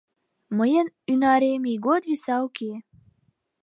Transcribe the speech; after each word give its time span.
Мыйын 0.57 0.87
ӱнарем 1.11 1.63
ийгот 1.71 2.03
виса 2.09 2.35
уке. 2.47 2.71